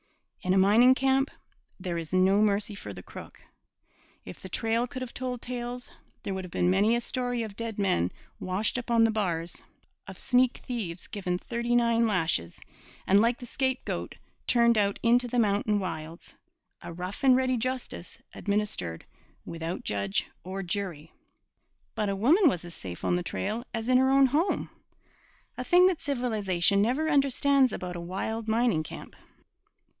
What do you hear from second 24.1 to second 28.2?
home a thing that civilization never understands about a